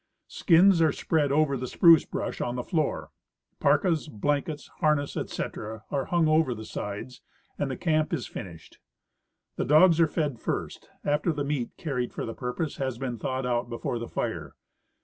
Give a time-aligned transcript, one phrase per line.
[0.27, 3.11] Skins are spread over the spruce brush on the floor,
[3.59, 7.21] parkas, blankets, harness, etc, are hung over the sides,
[7.59, 8.79] and the camp is finished.
[9.57, 13.45] The dogs are fed first, after the meat carried for the purpose has been thawed
[13.45, 14.55] out before the fire.